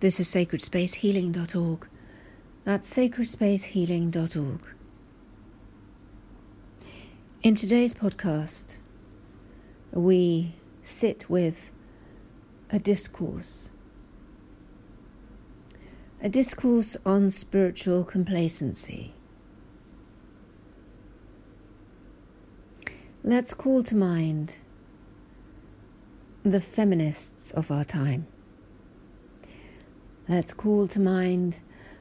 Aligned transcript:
This 0.00 0.20
is 0.20 0.28
sacredspacehealing.org. 0.28 1.88
That's 2.64 2.92
sacredspacehealing.org. 2.94 4.60
In 7.42 7.54
today's 7.54 7.94
podcast, 7.94 8.78
we 9.92 10.54
sit 10.82 11.30
with 11.30 11.70
a 12.70 12.78
discourse. 12.78 13.70
A 16.22 16.28
discourse 16.28 16.96
on 17.06 17.30
spiritual 17.30 18.02
complacency. 18.04 19.14
Let's 23.22 23.54
call 23.54 23.82
to 23.84 23.96
mind 23.96 24.58
the 26.42 26.60
feminists 26.60 27.52
of 27.52 27.70
our 27.70 27.84
time. 27.84 28.26
Let's 30.28 30.54
call 30.54 30.88
to 30.88 31.00
mind 31.00 31.60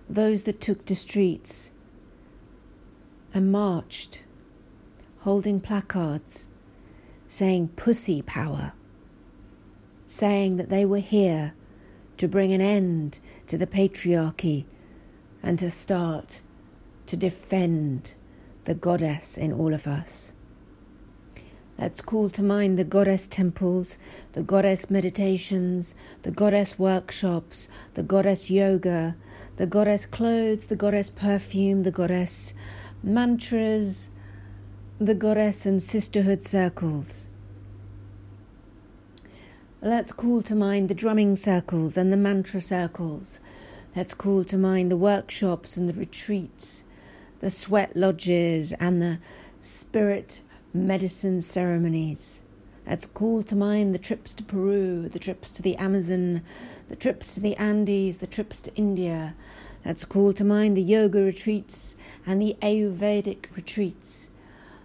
those 0.09 0.43
that 0.43 0.61
took 0.61 0.85
to 0.85 0.95
streets 0.95 1.71
and 3.33 3.51
marched, 3.51 4.23
holding 5.19 5.59
placards 5.59 6.47
saying 7.27 7.67
pussy 7.69 8.21
power, 8.21 8.73
saying 10.05 10.57
that 10.57 10.69
they 10.69 10.85
were 10.85 10.99
here 10.99 11.53
to 12.15 12.27
bring 12.27 12.53
an 12.53 12.61
end 12.61 13.19
to 13.47 13.57
the 13.57 13.67
patriarchy 13.67 14.65
and 15.41 15.59
to 15.59 15.69
start 15.69 16.41
to 17.07 17.17
defend 17.17 18.13
the 18.65 18.75
goddess 18.75 19.37
in 19.37 19.51
all 19.51 19.73
of 19.73 19.87
us. 19.87 20.33
Let's 21.77 22.01
call 22.01 22.29
to 22.29 22.43
mind 22.43 22.77
the 22.77 22.83
goddess 22.83 23.25
temples, 23.25 23.97
the 24.33 24.43
goddess 24.43 24.91
meditations, 24.91 25.95
the 26.21 26.31
goddess 26.31 26.77
workshops, 26.77 27.67
the 27.95 28.03
goddess 28.03 28.51
yoga, 28.51 29.15
the 29.57 29.65
goddess 29.65 30.05
clothes, 30.05 30.67
the 30.67 30.75
goddess 30.75 31.09
perfume, 31.09 31.81
the 31.81 31.91
goddess 31.91 32.53
mantras, 33.01 34.09
the 34.99 35.15
goddess 35.15 35.65
and 35.65 35.81
sisterhood 35.81 36.43
circles. 36.43 37.29
Let's 39.81 40.13
call 40.13 40.43
to 40.43 40.55
mind 40.55 40.89
the 40.89 40.95
drumming 40.95 41.35
circles 41.35 41.97
and 41.97 42.13
the 42.13 42.17
mantra 42.17 42.61
circles. 42.61 43.39
Let's 43.95 44.13
call 44.13 44.43
to 44.45 44.57
mind 44.57 44.91
the 44.91 44.97
workshops 44.97 45.75
and 45.75 45.89
the 45.89 45.93
retreats, 45.93 46.85
the 47.39 47.49
sweat 47.49 47.95
lodges 47.95 48.73
and 48.73 49.01
the 49.01 49.19
spirit 49.59 50.43
medicine 50.73 51.39
ceremonies. 51.39 52.41
Let's 52.87 53.05
call 53.05 53.43
to 53.43 53.55
mind 53.55 53.93
the 53.93 53.99
trips 53.99 54.33
to 54.33 54.43
Peru, 54.43 55.07
the 55.07 55.19
trips 55.19 55.53
to 55.53 55.61
the 55.61 55.75
Amazon, 55.75 56.41
the 56.89 56.95
trips 56.95 57.35
to 57.35 57.39
the 57.39 57.55
Andes, 57.57 58.17
the 58.17 58.27
trips 58.27 58.59
to 58.61 58.75
India. 58.75 59.35
Let's 59.85 60.03
call 60.03 60.33
to 60.33 60.43
mind 60.43 60.75
the 60.75 60.81
yoga 60.81 61.19
retreats 61.19 61.95
and 62.25 62.41
the 62.41 62.57
Ayurvedic 62.61 63.55
retreats. 63.55 64.31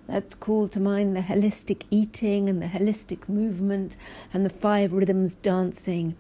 Let's 0.06 0.34
call 0.34 0.69
to 0.69 0.81
mind 0.81 1.16
the 1.16 1.22
holistic 1.22 1.84
eating 1.91 2.48
and 2.48 2.61
the 2.61 2.66
holistic 2.66 3.28
movement 3.28 3.97
and 4.33 4.44
the 4.44 4.50
five 4.50 4.92
rhythms 4.92 5.34
dancing 5.36 6.16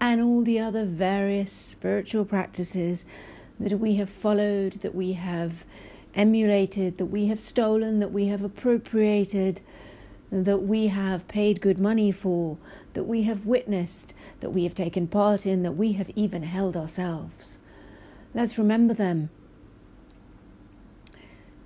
and 0.00 0.20
all 0.20 0.42
the 0.42 0.60
other 0.60 0.84
various 0.84 1.52
spiritual 1.52 2.24
practices 2.24 3.06
that 3.58 3.80
we 3.80 3.94
have 3.94 4.10
followed, 4.10 4.74
that 4.74 4.94
we 4.94 5.14
have 5.14 5.64
emulated, 6.16 6.98
that 6.98 7.06
we 7.06 7.26
have 7.26 7.38
stolen, 7.38 8.00
that 8.00 8.12
we 8.12 8.26
have 8.26 8.42
appropriated, 8.42 9.60
that 10.30 10.62
we 10.62 10.88
have 10.88 11.28
paid 11.28 11.60
good 11.60 11.78
money 11.78 12.10
for, 12.10 12.58
that 12.94 13.04
we 13.04 13.22
have 13.22 13.46
witnessed, 13.46 14.14
that 14.40 14.50
we 14.50 14.64
have 14.64 14.74
taken 14.74 15.06
part 15.06 15.46
in, 15.46 15.62
that 15.62 15.76
we 15.76 15.92
have 15.92 16.10
even 16.16 16.42
held 16.42 16.76
ourselves. 16.76 17.58
Let's 18.34 18.58
remember 18.58 18.94
them. 18.94 19.30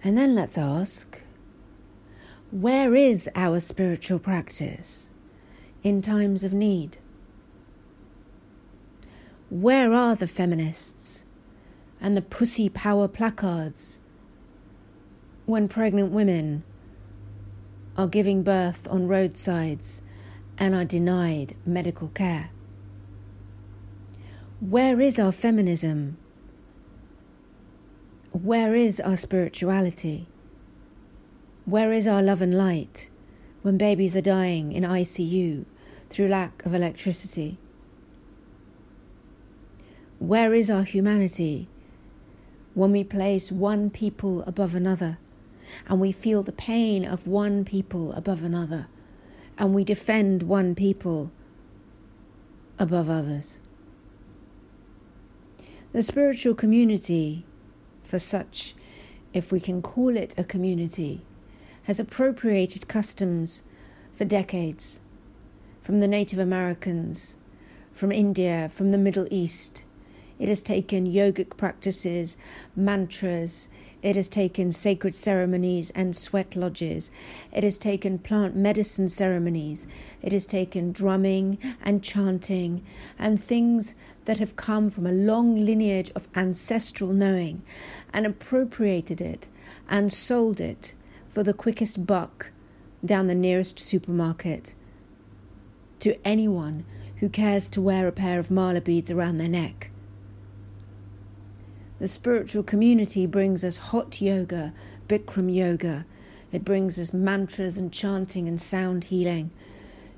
And 0.02 0.16
then 0.16 0.34
let's 0.34 0.58
ask 0.58 1.24
where 2.50 2.94
is 2.94 3.30
our 3.36 3.60
spiritual 3.60 4.18
practice 4.18 5.10
in 5.82 6.02
times 6.02 6.42
of 6.42 6.52
need? 6.52 6.98
Where 9.50 9.94
are 9.94 10.16
the 10.16 10.26
feminists 10.26 11.24
and 12.00 12.16
the 12.16 12.22
pussy 12.22 12.68
power 12.68 13.08
placards 13.08 14.00
when 15.50 15.66
pregnant 15.66 16.12
women 16.12 16.62
are 17.96 18.06
giving 18.06 18.44
birth 18.44 18.86
on 18.88 19.08
roadsides 19.08 20.00
and 20.56 20.76
are 20.76 20.84
denied 20.84 21.56
medical 21.66 22.06
care? 22.08 22.50
Where 24.60 25.00
is 25.00 25.18
our 25.18 25.32
feminism? 25.32 26.16
Where 28.30 28.76
is 28.76 29.00
our 29.00 29.16
spirituality? 29.16 30.28
Where 31.64 31.92
is 31.92 32.06
our 32.06 32.22
love 32.22 32.40
and 32.40 32.56
light 32.56 33.10
when 33.62 33.76
babies 33.76 34.14
are 34.14 34.20
dying 34.20 34.70
in 34.70 34.84
ICU 34.84 35.64
through 36.08 36.28
lack 36.28 36.64
of 36.64 36.74
electricity? 36.74 37.58
Where 40.20 40.54
is 40.54 40.70
our 40.70 40.84
humanity 40.84 41.68
when 42.74 42.92
we 42.92 43.02
place 43.02 43.50
one 43.50 43.90
people 43.90 44.42
above 44.46 44.76
another? 44.76 45.18
And 45.88 46.00
we 46.00 46.12
feel 46.12 46.42
the 46.42 46.52
pain 46.52 47.04
of 47.04 47.26
one 47.26 47.64
people 47.64 48.12
above 48.12 48.42
another, 48.42 48.88
and 49.58 49.74
we 49.74 49.84
defend 49.84 50.42
one 50.42 50.74
people 50.74 51.30
above 52.78 53.10
others. 53.10 53.60
The 55.92 56.02
spiritual 56.02 56.54
community, 56.54 57.44
for 58.02 58.18
such, 58.18 58.74
if 59.32 59.52
we 59.52 59.60
can 59.60 59.82
call 59.82 60.16
it 60.16 60.34
a 60.38 60.44
community, 60.44 61.22
has 61.84 61.98
appropriated 61.98 62.88
customs 62.88 63.62
for 64.12 64.24
decades 64.24 65.00
from 65.80 66.00
the 66.00 66.08
Native 66.08 66.38
Americans, 66.38 67.36
from 67.92 68.12
India, 68.12 68.68
from 68.72 68.92
the 68.92 68.98
Middle 68.98 69.26
East. 69.30 69.84
It 70.38 70.48
has 70.48 70.62
taken 70.62 71.06
yogic 71.06 71.56
practices, 71.56 72.36
mantras, 72.76 73.68
it 74.02 74.16
has 74.16 74.28
taken 74.28 74.72
sacred 74.72 75.14
ceremonies 75.14 75.90
and 75.90 76.16
sweat 76.16 76.56
lodges. 76.56 77.10
It 77.52 77.62
has 77.64 77.78
taken 77.78 78.18
plant 78.18 78.56
medicine 78.56 79.08
ceremonies. 79.08 79.86
It 80.22 80.32
has 80.32 80.46
taken 80.46 80.92
drumming 80.92 81.58
and 81.82 82.02
chanting 82.02 82.82
and 83.18 83.42
things 83.42 83.94
that 84.24 84.38
have 84.38 84.56
come 84.56 84.90
from 84.90 85.06
a 85.06 85.12
long 85.12 85.64
lineage 85.64 86.10
of 86.14 86.28
ancestral 86.34 87.12
knowing 87.12 87.62
and 88.12 88.26
appropriated 88.26 89.20
it 89.20 89.48
and 89.88 90.12
sold 90.12 90.60
it 90.60 90.94
for 91.28 91.42
the 91.42 91.54
quickest 91.54 92.06
buck 92.06 92.50
down 93.04 93.26
the 93.26 93.34
nearest 93.34 93.78
supermarket 93.78 94.74
to 96.00 96.16
anyone 96.26 96.84
who 97.16 97.28
cares 97.28 97.68
to 97.70 97.80
wear 97.80 98.08
a 98.08 98.12
pair 98.12 98.38
of 98.38 98.50
mala 98.50 98.80
beads 98.80 99.10
around 99.10 99.38
their 99.38 99.48
neck. 99.48 99.90
The 102.00 102.08
spiritual 102.08 102.62
community 102.62 103.26
brings 103.26 103.62
us 103.62 103.76
hot 103.76 104.22
yoga, 104.22 104.72
Bikram 105.06 105.54
yoga. 105.54 106.06
It 106.50 106.64
brings 106.64 106.98
us 106.98 107.12
mantras 107.12 107.76
and 107.76 107.92
chanting 107.92 108.48
and 108.48 108.58
sound 108.58 109.04
healing. 109.04 109.50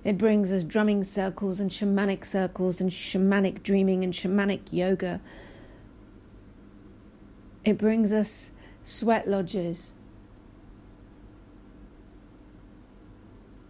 It 0.05 0.17
brings 0.17 0.53
us 0.53 0.63
drumming 0.63 1.03
circles 1.03 1.59
and 1.59 1.73
shamanic 1.73 2.25
circles 2.25 2.81
and 2.81 2.89
shamanic 2.89 3.65
dreaming 3.65 4.05
and 4.05 4.13
shamanic 4.13 4.73
yoga. 4.73 5.21
It 7.65 7.79
brings 7.79 8.13
us 8.13 8.53
sweat 8.85 9.27
lodges. 9.27 9.95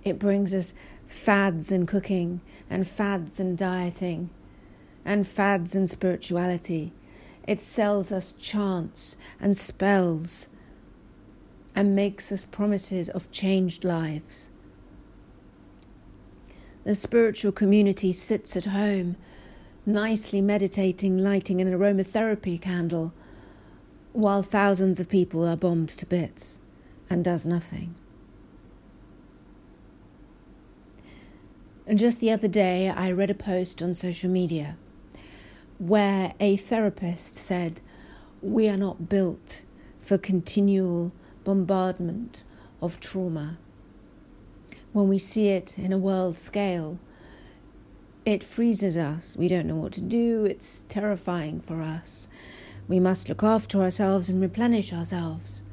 It 0.05 0.19
brings 0.19 0.55
us 0.55 0.75
fads 1.07 1.73
in 1.73 1.87
cooking 1.87 2.43
and 2.69 2.87
fads 2.87 3.41
in 3.41 3.57
dieting 3.57 4.29
and 5.03 5.27
fads 5.27 5.75
in 5.75 5.87
spirituality. 5.87 6.93
It 7.47 7.61
sells 7.61 8.13
us 8.13 8.33
chants 8.33 9.17
and 9.41 9.57
spells 9.57 10.49
and 11.75 11.97
makes 11.97 12.31
us 12.31 12.45
promises 12.45 13.09
of 13.09 13.31
changed 13.31 13.85
lives. 13.85 14.51
The 16.85 16.95
spiritual 16.95 17.53
community 17.53 18.13
sits 18.13 18.57
at 18.57 18.67
home, 18.67 19.17
nicely 19.87 20.41
meditating, 20.41 21.19
lighting 21.19 21.61
an 21.61 21.73
aromatherapy 21.73 22.61
candle, 22.61 23.13
while 24.13 24.43
thousands 24.43 25.01
of 25.01 25.09
people 25.09 25.47
are 25.47 25.57
bombed 25.57 25.89
to 25.91 26.07
bits 26.07 26.59
and 27.09 27.25
does 27.25 27.47
nothing. 27.47 27.95
And 31.87 31.99
just 31.99 32.21
the 32.21 32.31
other 32.31 32.49
day, 32.49 32.89
I 32.89 33.11
read 33.11 33.31
a 33.31 33.35
post 33.35 33.83
on 33.83 33.95
social 33.95 34.31
media 34.31 34.77
where 35.83 36.33
a 36.39 36.57
therapist 36.57 37.35
said, 37.35 37.81
We 38.41 38.69
are 38.69 38.77
not 38.77 39.09
built 39.09 39.63
for 40.01 40.17
continual 40.17 41.13
bombardment 41.43 42.45
of 42.81 43.01
trauma. 43.01 43.59
When 44.93 45.09
we 45.09 45.19
see 45.19 45.49
it 45.49 45.77
in 45.79 45.93
a 45.93 45.99
world 45.99 46.37
scale, 46.37 46.99
It 48.25 48.45
freezes 48.45 48.97
us. 48.97 49.37
We 49.37 49.49
don't 49.49 49.67
know 49.67 49.75
what 49.75 49.93
to 49.95 50.01
do. 50.01 50.45
It's 50.45 50.85
terrifying 50.89 51.61
for 51.61 51.83
us. 51.83 52.29
We 52.87 53.01
must 53.01 53.29
look 53.29 53.43
after 53.43 53.83
ourselves 53.83 54.29
and 54.29 54.41
replenish 54.41 54.93
ourselves. 54.93 55.65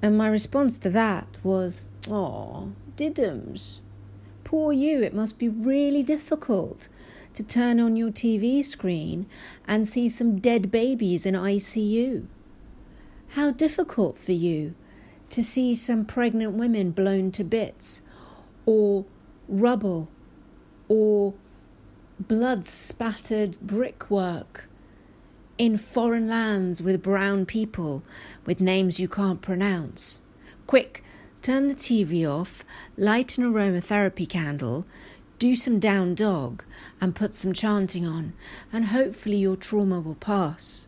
And 0.00 0.16
my 0.16 0.28
response 0.28 0.78
to 0.80 0.90
that 0.90 1.38
was, 1.42 1.84
Oh, 2.08 2.70
diddums. 2.96 3.80
Poor 4.44 4.72
you, 4.72 5.02
it 5.02 5.14
must 5.14 5.38
be 5.38 5.48
really 5.48 6.04
difficult 6.04 6.88
to 7.34 7.42
turn 7.42 7.80
on 7.80 7.96
your 7.96 8.10
TV 8.10 8.64
screen 8.64 9.26
and 9.66 9.86
see 9.86 10.08
some 10.08 10.38
dead 10.38 10.70
babies 10.70 11.26
in 11.26 11.34
ICU. 11.34 12.26
How 13.28 13.50
difficult 13.50 14.18
for 14.18 14.32
you 14.32 14.74
to 15.30 15.42
see 15.42 15.74
some 15.74 16.04
pregnant 16.04 16.52
women 16.52 16.90
blown 16.90 17.30
to 17.32 17.42
bits, 17.42 18.02
or 18.66 19.06
rubble, 19.48 20.08
or 20.88 21.32
blood 22.20 22.66
spattered 22.66 23.58
brickwork 23.60 24.68
in 25.58 25.76
foreign 25.76 26.28
lands 26.28 26.82
with 26.82 27.02
brown 27.02 27.46
people 27.46 28.02
with 28.44 28.60
names 28.60 29.00
you 29.00 29.08
can't 29.08 29.40
pronounce. 29.40 30.20
Quick, 30.66 31.02
turn 31.40 31.68
the 31.68 31.74
TV 31.74 32.28
off, 32.28 32.64
light 32.96 33.38
an 33.38 33.44
aromatherapy 33.44 34.28
candle, 34.28 34.84
do 35.42 35.56
some 35.56 35.80
down 35.80 36.14
dog, 36.14 36.62
and 37.00 37.16
put 37.16 37.34
some 37.34 37.52
chanting 37.52 38.06
on, 38.06 38.32
and 38.72 38.86
hopefully 38.86 39.38
your 39.38 39.56
trauma 39.56 39.98
will 39.98 40.14
pass. 40.14 40.86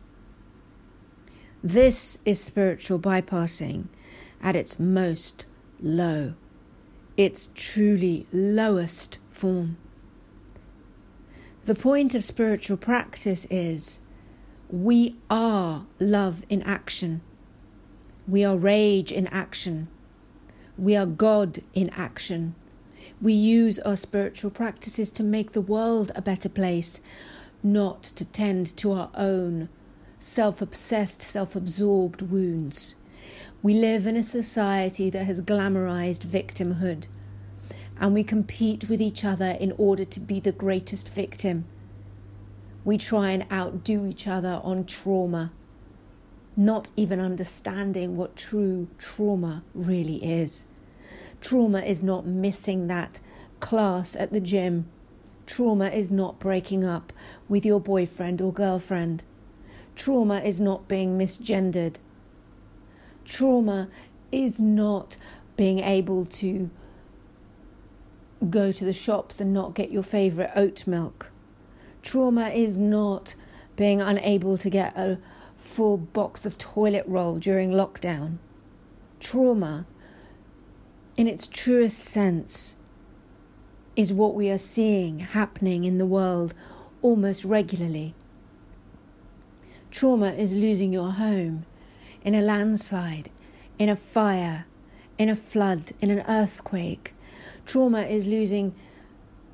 This 1.61 2.19
is 2.23 2.41
spiritual 2.41 2.97
bypassing 2.97 3.89
at 4.41 4.55
its 4.55 4.79
most 4.79 5.45
low, 5.81 6.35
its 7.17 7.49
truly 7.53 8.27
lowest 8.31 9.17
form. 9.29 9.75
The 11.65 11.75
point 11.75 12.15
of 12.15 12.23
spiritual 12.23 12.77
practice 12.77 13.45
is 13.51 13.99
we 14.69 15.17
are 15.29 15.85
love 15.99 16.45
in 16.47 16.63
action. 16.63 17.19
We 18.25 18.45
are 18.45 18.55
rage 18.55 19.11
in 19.11 19.27
action. 19.27 19.89
We 20.77 20.95
are 20.95 21.05
God 21.05 21.59
in 21.73 21.89
action. 21.89 22.55
We 23.21 23.33
use 23.33 23.79
our 23.79 23.95
spiritual 23.95 24.51
practices 24.51 25.09
to 25.11 25.23
make 25.23 25.53
the 25.53 25.61
world 25.61 26.11
a 26.15 26.21
better 26.21 26.49
place, 26.49 27.01
not 27.63 28.03
to 28.03 28.25
tend 28.25 28.75
to 28.77 28.91
our 28.91 29.09
own 29.15 29.69
self 30.19 30.61
obsessed, 30.61 31.21
self 31.21 31.55
absorbed 31.55 32.23
wounds. 32.23 32.95
We 33.63 33.73
live 33.73 34.05
in 34.05 34.17
a 34.17 34.23
society 34.23 35.09
that 35.09 35.25
has 35.25 35.41
glamorized 35.41 36.25
victimhood, 36.25 37.07
and 37.99 38.13
we 38.13 38.23
compete 38.23 38.89
with 38.89 39.01
each 39.01 39.23
other 39.23 39.51
in 39.59 39.73
order 39.77 40.03
to 40.03 40.19
be 40.19 40.39
the 40.39 40.51
greatest 40.51 41.09
victim. 41.09 41.65
We 42.83 42.97
try 42.97 43.31
and 43.31 43.45
outdo 43.51 44.05
each 44.05 44.27
other 44.27 44.59
on 44.63 44.85
trauma, 44.85 45.51
not 46.57 46.91
even 46.95 47.19
understanding 47.19 48.17
what 48.17 48.35
true 48.35 48.87
trauma 48.97 49.63
really 49.73 50.23
is. 50.23 50.67
Trauma 51.45 51.81
is 51.81 52.01
not 52.01 52.25
missing 52.25 52.87
that 52.87 53.21
class 53.59 54.15
at 54.15 54.33
the 54.33 54.41
gym. 54.41 54.87
Trauma 55.45 55.89
is 55.89 56.11
not 56.11 56.39
breaking 56.39 56.83
up 56.83 57.13
with 57.47 57.63
your 57.63 57.79
boyfriend 57.79 58.41
or 58.41 58.51
girlfriend. 58.51 59.23
Trauma 59.95 60.39
is 60.39 60.59
not 60.59 60.87
being 60.87 61.19
misgendered. 61.19 61.97
Trauma 63.25 63.89
is 64.31 64.59
not 64.59 65.17
being 65.55 65.77
able 65.77 66.25
to 66.25 66.71
go 68.49 68.71
to 68.71 68.83
the 68.83 68.91
shops 68.91 69.39
and 69.39 69.53
not 69.53 69.75
get 69.75 69.91
your 69.91 70.01
favourite 70.01 70.49
oat 70.55 70.87
milk. 70.87 71.31
Trauma 72.01 72.49
is 72.49 72.79
not 72.79 73.35
being 73.75 74.01
unable 74.01 74.57
to 74.57 74.69
get 74.71 74.97
a 74.97 75.19
full 75.57 75.97
box 75.97 76.43
of 76.43 76.57
toilet 76.57 77.03
roll 77.05 77.37
during 77.37 77.69
lockdown. 77.69 78.39
Trauma, 79.19 79.85
in 81.17 81.27
its 81.27 81.47
truest 81.47 81.99
sense, 81.99 82.75
is 83.95 84.11
what 84.11 84.35
we 84.35 84.49
are 84.49 84.57
seeing 84.57 85.19
happening 85.19 85.85
in 85.85 85.97
the 85.97 86.05
world 86.05 86.53
almost 87.01 87.45
regularly. 87.45 88.13
Trauma 89.91 90.31
is 90.31 90.53
losing 90.53 90.91
your 90.91 91.11
home 91.11 91.65
in 92.23 92.35
a 92.35 92.41
landslide, 92.41 93.31
in 93.79 93.87
a 93.87 93.95
fire, 93.95 94.65
in 95.17 95.29
a 95.29 95.35
flood, 95.35 95.93
in 96.01 96.09
an 96.09 96.23
earthquake. 96.27 97.13
Trauma 97.65 98.01
is 98.01 98.27
losing 98.27 98.75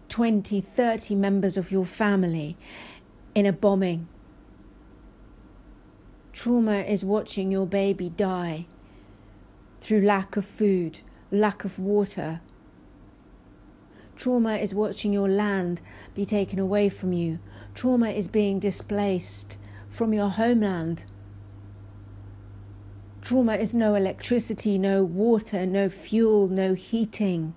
20, 0.09 0.59
30 0.61 1.15
members 1.15 1.57
of 1.57 1.71
your 1.71 1.85
family 1.85 2.57
in 3.35 3.45
a 3.45 3.53
bombing. 3.53 4.07
Trauma 6.33 6.77
is 6.77 7.05
watching 7.05 7.51
your 7.51 7.67
baby 7.67 8.09
die 8.09 8.65
through 9.79 10.01
lack 10.01 10.35
of 10.35 10.45
food, 10.45 11.01
lack 11.31 11.63
of 11.63 11.79
water. 11.79 12.41
Trauma 14.15 14.55
is 14.55 14.75
watching 14.75 15.13
your 15.13 15.27
land 15.29 15.81
be 16.13 16.25
taken 16.25 16.59
away 16.59 16.89
from 16.89 17.13
you. 17.13 17.39
Trauma 17.73 18.09
is 18.09 18.27
being 18.27 18.59
displaced 18.59 19.57
from 19.89 20.13
your 20.13 20.29
homeland. 20.29 21.05
Trauma 23.21 23.55
is 23.55 23.73
no 23.73 23.95
electricity, 23.95 24.77
no 24.77 25.03
water, 25.03 25.65
no 25.65 25.89
fuel, 25.89 26.47
no 26.47 26.73
heating. 26.73 27.53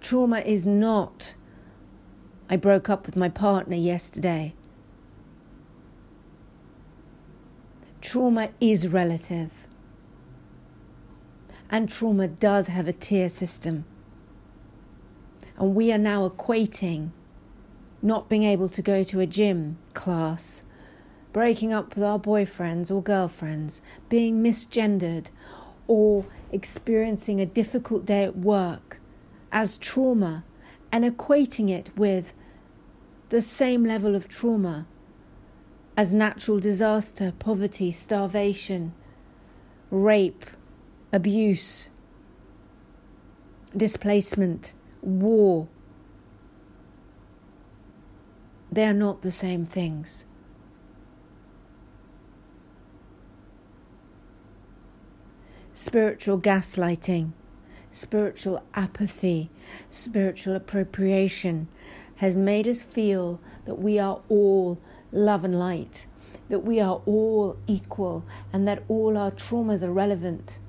Trauma 0.00 0.38
is 0.38 0.66
not, 0.66 1.34
I 2.48 2.56
broke 2.56 2.88
up 2.88 3.06
with 3.06 3.16
my 3.16 3.28
partner 3.28 3.76
yesterday. 3.76 4.54
Trauma 8.00 8.50
is 8.60 8.88
relative. 8.88 9.68
And 11.72 11.88
trauma 11.88 12.28
does 12.28 12.68
have 12.68 12.86
a 12.86 12.92
tier 12.92 13.28
system. 13.28 13.84
And 15.58 15.74
we 15.74 15.90
are 15.90 15.98
now 15.98 16.28
equating 16.28 17.10
not 18.02 18.28
being 18.28 18.44
able 18.44 18.68
to 18.68 18.82
go 18.82 19.02
to 19.02 19.20
a 19.20 19.26
gym 19.26 19.78
class 19.94 20.62
breaking 21.32 21.72
up 21.72 21.94
with 21.94 22.04
our 22.04 22.18
boyfriends 22.18 22.90
or 22.90 23.02
girlfriends, 23.02 23.80
being 24.08 24.42
misgendered, 24.42 25.28
or 25.86 26.26
experiencing 26.50 27.40
a 27.40 27.46
difficult 27.46 28.04
day 28.04 28.24
at 28.24 28.36
work 28.36 29.00
as 29.50 29.78
trauma 29.78 30.44
and 30.90 31.04
equating 31.04 31.70
it 31.70 31.90
with 31.96 32.34
the 33.30 33.40
same 33.40 33.84
level 33.84 34.14
of 34.14 34.28
trauma 34.28 34.86
as 35.96 36.12
natural 36.12 36.60
disaster, 36.60 37.32
poverty, 37.38 37.90
starvation, 37.90 38.92
rape, 39.90 40.44
abuse, 41.12 41.90
displacement, 43.76 44.74
war. 45.00 45.68
They 48.70 48.84
are 48.84 48.94
not 48.94 49.22
the 49.22 49.32
same 49.32 49.66
things. 49.66 50.24
spiritual 55.72 56.38
gaslighting, 56.38 57.32
spiritual 57.90 58.62
apathy, 58.74 59.50
spiritual 59.88 60.54
appropriation 60.54 61.68
has 62.16 62.36
made 62.36 62.68
us 62.68 62.82
feel 62.82 63.40
that 63.64 63.76
we 63.76 63.98
are 63.98 64.20
all 64.28 64.78
love 65.10 65.44
and 65.44 65.58
light, 65.58 66.06
that 66.48 66.60
we 66.60 66.78
are 66.78 67.00
all 67.06 67.56
equal, 67.66 68.24
and 68.52 68.68
that 68.68 68.82
all 68.88 69.16
our 69.16 69.30
traumas 69.30 69.82
are 69.82 69.92
relevant. 69.92 70.60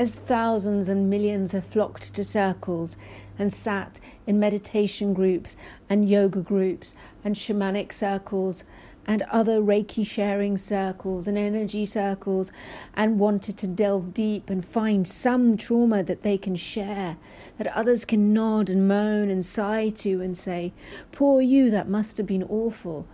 As 0.00 0.14
thousands 0.14 0.88
and 0.88 1.10
millions 1.10 1.52
have 1.52 1.66
flocked 1.66 2.14
to 2.14 2.24
circles 2.24 2.96
and 3.38 3.52
sat 3.52 4.00
in 4.26 4.40
meditation 4.40 5.12
groups 5.12 5.58
and 5.90 6.08
yoga 6.08 6.40
groups 6.40 6.94
and 7.22 7.36
shamanic 7.36 7.92
circles 7.92 8.64
and 9.04 9.20
other 9.30 9.60
Reiki 9.60 10.06
sharing 10.06 10.56
circles 10.56 11.28
and 11.28 11.36
energy 11.36 11.84
circles 11.84 12.50
and 12.94 13.20
wanted 13.20 13.58
to 13.58 13.66
delve 13.66 14.14
deep 14.14 14.48
and 14.48 14.64
find 14.64 15.06
some 15.06 15.58
trauma 15.58 16.02
that 16.02 16.22
they 16.22 16.38
can 16.38 16.56
share, 16.56 17.18
that 17.58 17.76
others 17.76 18.06
can 18.06 18.32
nod 18.32 18.70
and 18.70 18.88
moan 18.88 19.28
and 19.28 19.44
sigh 19.44 19.90
to 19.90 20.22
and 20.22 20.38
say, 20.38 20.72
Poor 21.12 21.42
you, 21.42 21.70
that 21.70 21.90
must 21.90 22.16
have 22.16 22.26
been 22.26 22.44
awful. 22.44 23.06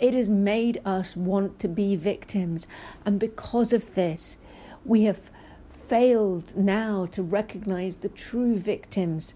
It 0.00 0.12
has 0.12 0.28
made 0.28 0.80
us 0.84 1.16
want 1.16 1.60
to 1.60 1.68
be 1.68 1.94
victims. 1.94 2.66
And 3.06 3.20
because 3.20 3.72
of 3.72 3.94
this, 3.94 4.38
we 4.84 5.04
have 5.04 5.30
failed 5.92 6.56
now 6.56 7.04
to 7.04 7.22
recognize 7.22 7.96
the 7.96 8.08
true 8.08 8.56
victims 8.56 9.34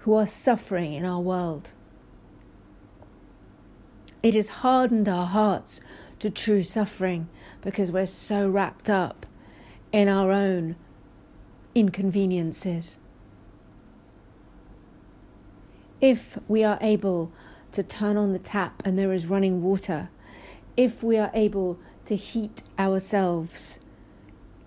who 0.00 0.12
are 0.12 0.26
suffering 0.26 0.92
in 0.92 1.06
our 1.06 1.20
world. 1.22 1.72
It 4.22 4.34
has 4.34 4.48
hardened 4.48 5.08
our 5.08 5.24
hearts 5.24 5.80
to 6.18 6.28
true 6.28 6.62
suffering 6.62 7.30
because 7.62 7.90
we're 7.90 8.04
so 8.04 8.46
wrapped 8.46 8.90
up 8.90 9.24
in 9.90 10.06
our 10.06 10.32
own 10.32 10.76
inconveniences. 11.74 12.98
if 16.02 16.38
we 16.46 16.62
are 16.62 16.76
able 16.82 17.32
to 17.72 17.82
turn 17.82 18.18
on 18.18 18.34
the 18.34 18.38
tap 18.38 18.82
and 18.84 18.98
there 18.98 19.14
is 19.14 19.26
running 19.26 19.62
water, 19.62 20.10
if 20.76 21.02
we 21.02 21.16
are 21.16 21.30
able 21.32 21.78
to 22.04 22.14
heat 22.16 22.62
ourselves, 22.78 23.80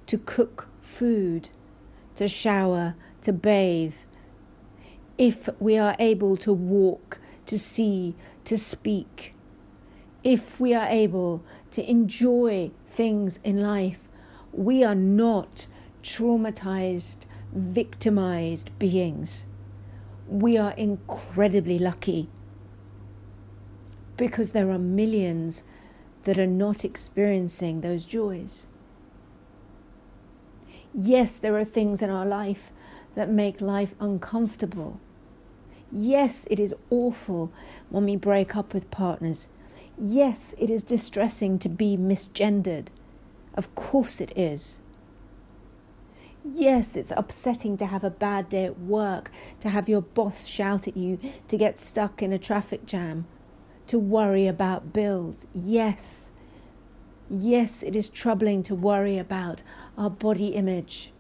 to 0.07 0.17
cook 0.17 0.67
food, 0.91 1.50
to 2.15 2.27
shower, 2.27 2.95
to 3.21 3.31
bathe, 3.31 3.95
if 5.17 5.50
we 5.60 5.77
are 5.77 5.95
able 6.00 6.36
to 6.38 6.51
walk, 6.51 7.19
to 7.45 7.57
see, 7.57 8.15
to 8.43 8.57
speak, 8.57 9.33
if 10.24 10.60
we 10.60 10.74
are 10.74 10.88
able 10.88 11.43
to 11.71 11.89
enjoy 11.89 12.71
things 12.88 13.39
in 13.43 13.62
life, 13.62 14.10
we 14.51 14.83
are 14.83 14.95
not 14.95 15.65
traumatized, 16.03 17.19
victimized 17.53 18.77
beings. 18.77 19.45
We 20.27 20.57
are 20.57 20.74
incredibly 20.74 21.79
lucky 21.79 22.29
because 24.17 24.51
there 24.51 24.69
are 24.69 24.79
millions 24.79 25.63
that 26.24 26.38
are 26.38 26.48
not 26.48 26.86
experiencing 26.86 27.81
those 27.81 28.05
joys. 28.05 28.67
Yes, 30.93 31.39
there 31.39 31.57
are 31.57 31.63
things 31.63 32.01
in 32.01 32.10
our 32.10 32.25
life 32.25 32.71
that 33.15 33.29
make 33.29 33.62
life 33.62 33.95
uncomfortable. 34.00 35.00
Yes, 35.91 36.48
it 36.50 36.60
is 36.60 36.75
awful 36.89 37.51
when 37.89 38.05
we 38.05 38.15
break 38.15 38.55
up 38.55 38.74
with 38.74 38.91
partners. 38.91 39.48
Yes, 39.98 40.55
it 40.57 40.69
is 40.69 40.83
distressing 40.83 41.60
to 41.60 41.69
be 41.69 41.98
misgendered. 41.98 42.88
Of 43.53 43.74
course 43.75 44.21
it 44.21 44.31
is. 44.38 44.79
Yes, 46.43 46.95
it's 46.95 47.13
upsetting 47.15 47.77
to 47.77 47.86
have 47.86 48.03
a 48.03 48.10
bad 48.10 48.50
day 48.50 48.65
at 48.65 48.79
work, 48.79 49.31
to 49.60 49.69
have 49.69 49.88
your 49.88 50.01
boss 50.01 50.45
shout 50.48 50.88
at 50.88 50.98
you, 50.98 51.19
to 51.48 51.57
get 51.57 51.77
stuck 51.77 52.24
in 52.24 52.33
a 52.33 52.39
traffic 52.39 52.86
jam, 52.86 53.27
to 53.88 54.00
worry 54.00 54.48
about 54.48 54.93
bills. 54.93 55.45
Yes. 55.53 56.31
Yes, 57.29 57.83
it 57.83 57.95
is 57.95 58.10
troubling 58.10 58.63
to 58.63 58.75
worry 58.75 59.17
about 59.17 59.62
our 59.98 60.10
body 60.10 60.48
image, 60.48 61.12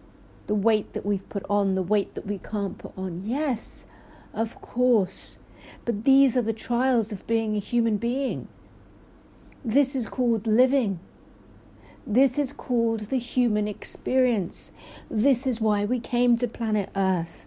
the 0.47 0.55
weight 0.55 0.93
that 0.93 1.05
we've 1.05 1.27
put 1.29 1.45
on, 1.49 1.75
the 1.75 1.81
weight 1.81 2.15
that 2.15 2.25
we 2.25 2.37
can't 2.37 2.77
put 2.77 2.93
on. 2.97 3.23
Yes, 3.23 3.85
of 4.33 4.61
course. 4.61 5.39
But 5.85 6.03
these 6.03 6.35
are 6.35 6.41
the 6.41 6.53
trials 6.53 7.11
of 7.11 7.27
being 7.27 7.55
a 7.55 7.59
human 7.59 7.97
being. 7.97 8.47
This 9.63 9.95
is 9.95 10.09
called 10.09 10.47
living. 10.47 10.99
This 12.05 12.39
is 12.39 12.51
called 12.51 13.01
the 13.01 13.19
human 13.19 13.67
experience. 13.67 14.71
This 15.09 15.45
is 15.45 15.61
why 15.61 15.85
we 15.85 15.99
came 15.99 16.35
to 16.37 16.47
planet 16.47 16.89
Earth 16.95 17.45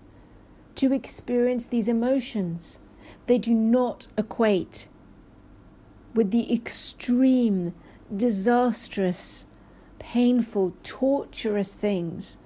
to 0.77 0.93
experience 0.93 1.67
these 1.67 1.89
emotions. 1.89 2.79
They 3.27 3.39
do 3.39 3.55
not 3.55 4.07
equate 4.17 4.89
with 6.15 6.31
the 6.31 6.53
extreme, 6.53 7.75
disastrous, 8.15 9.47
painful, 10.05 10.75
torturous 10.83 11.75
things 11.75 12.37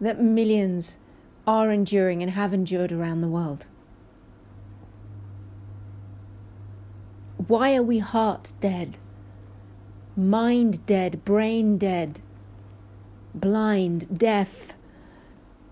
that 0.00 0.20
millions 0.20 0.98
are 1.46 1.70
enduring 1.70 2.22
and 2.22 2.32
have 2.32 2.54
endured 2.54 2.90
around 2.90 3.20
the 3.20 3.28
world. 3.28 3.66
Why 7.46 7.76
are 7.76 7.82
we 7.82 7.98
heart 7.98 8.54
dead? 8.58 8.98
mind 10.16 10.84
dead, 10.84 11.24
brain 11.24 11.78
dead, 11.78 12.20
blind, 13.34 14.18
deaf 14.18 14.74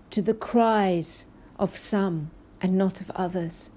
to 0.09 0.21
the 0.21 0.33
cries 0.33 1.27
of 1.59 1.77
some 1.77 2.31
and 2.61 2.77
not 2.77 3.01
of 3.01 3.11
others? 3.11 3.69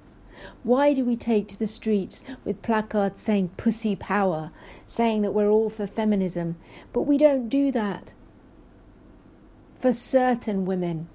Why 0.63 0.93
do 0.93 1.05
we 1.05 1.17
take 1.17 1.49
to 1.49 1.59
the 1.59 1.67
streets 1.67 2.23
with 2.45 2.63
placards 2.63 3.21
saying 3.21 3.51
pussy 3.57 3.97
power, 3.97 4.51
saying 4.87 5.23
that 5.23 5.33
we're 5.33 5.51
all 5.51 5.71
for 5.71 5.87
feminism, 5.87 6.57
but 6.93 7.03
we 7.03 7.19
don't 7.19 7.49
do 7.49 7.71
that 7.73 8.15
for 9.79 9.93
certain 9.93 10.65
women? 10.65 11.09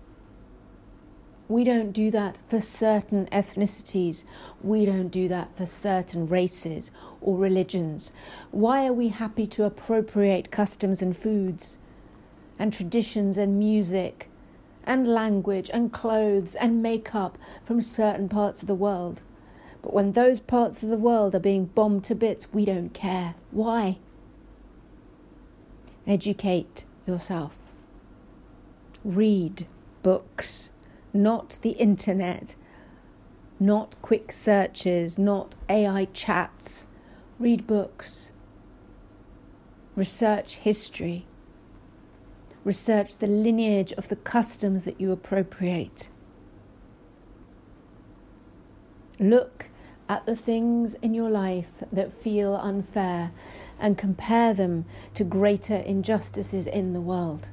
We 1.50 1.64
don't 1.64 1.92
do 1.92 2.12
that 2.12 2.38
for 2.48 2.60
certain 2.60 3.26
ethnicities. 3.32 4.24
We 4.62 4.86
don't 4.86 5.10
do 5.10 5.28
that 5.30 5.58
for 5.58 5.66
certain 5.66 6.28
races 6.28 6.92
or 7.22 7.38
religions. 7.38 8.14
Why 8.52 8.86
are 8.86 8.94
we 8.94 9.08
happy 9.08 9.48
to 9.48 9.64
appropriate 9.64 10.52
customs 10.52 11.02
and 11.02 11.18
foods 11.18 11.80
and 12.60 12.72
traditions 12.72 13.36
and 13.38 13.58
music 13.58 14.30
and 14.90 15.08
language 15.08 15.70
and 15.74 15.94
clothes 15.94 16.56
and 16.56 16.84
makeup 16.84 17.38
from 17.64 17.82
certain 17.82 18.28
parts 18.28 18.62
of 18.62 18.68
the 18.68 18.76
world? 18.76 19.22
But 19.82 19.94
when 19.94 20.12
those 20.12 20.42
parts 20.42 20.84
of 20.84 20.90
the 20.90 20.98
world 20.98 21.34
are 21.34 21.40
being 21.40 21.66
bombed 21.66 22.04
to 22.06 22.16
bits, 22.16 22.52
we 22.52 22.66
don't 22.66 22.94
care. 22.94 23.36
Why? 23.52 24.00
Educate 26.06 26.84
yourself. 27.06 27.58
Read 29.06 29.66
books 30.04 30.72
not 31.14 31.60
the 31.62 31.72
internet, 31.72 32.56
not 33.60 33.96
quick 34.02 34.32
searches, 34.32 35.18
not 35.18 35.56
AI 35.68 36.06
chats. 36.14 36.88
Read 37.40 37.66
books. 37.68 38.32
Research 39.96 40.56
history. 40.56 41.26
Research 42.70 43.18
the 43.18 43.26
lineage 43.26 43.94
of 43.94 44.10
the 44.10 44.16
customs 44.16 44.84
that 44.84 45.02
you 45.02 45.12
appropriate. 45.12 46.12
Look 49.20 49.72
at 50.08 50.28
the 50.28 50.36
things 50.36 50.94
in 51.02 51.16
your 51.16 51.32
life 51.32 51.84
that 51.92 52.14
feel 52.14 52.54
unfair 52.54 53.32
and 53.80 53.98
compare 53.98 54.54
them 54.54 54.86
to 55.16 55.24
greater 55.24 55.78
injustices 55.78 56.68
in 56.68 56.94
the 56.94 57.02
world. 57.02 57.50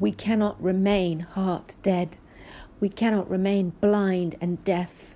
We 0.00 0.12
cannot 0.12 0.58
remain 0.62 1.20
heart 1.20 1.76
dead. 1.82 2.16
We 2.80 2.88
cannot 2.88 3.28
remain 3.28 3.74
blind 3.82 4.36
and 4.40 4.64
deaf. 4.64 5.14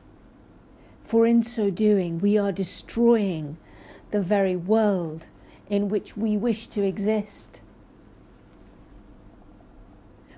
For 1.02 1.26
in 1.26 1.42
so 1.42 1.70
doing, 1.70 2.18
we 2.18 2.36
are 2.36 2.52
destroying 2.52 3.56
the 4.12 4.20
very 4.20 4.56
world 4.56 5.26
in 5.68 5.88
which 5.88 6.16
we 6.16 6.36
wish 6.36 6.68
to 6.68 6.82
exist. 6.84 7.60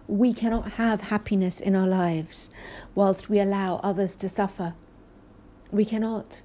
We 0.07 0.33
cannot 0.33 0.73
have 0.73 1.03
happiness 1.03 1.61
in 1.61 1.75
our 1.75 1.87
lives 1.87 2.51
whilst 2.95 3.29
we 3.29 3.41
allow 3.41 3.77
others 3.77 4.17
to 4.17 4.29
suffer. 4.29 4.75
We 5.71 5.85
cannot. 5.85 6.43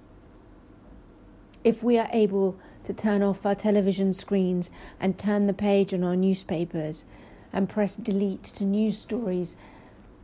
If 1.63 1.83
we 1.83 1.97
are 1.97 2.09
able 2.11 2.57
to 2.85 2.93
turn 2.93 3.21
off 3.21 3.45
our 3.45 3.55
television 3.55 4.13
screens 4.13 4.71
and 4.99 5.17
turn 5.17 5.45
the 5.45 5.53
page 5.53 5.93
on 5.93 6.03
our 6.03 6.15
newspapers 6.15 7.05
and 7.51 7.69
press 7.69 7.95
delete 7.95 8.43
to 8.43 8.65
news 8.65 8.97
stories 8.97 9.55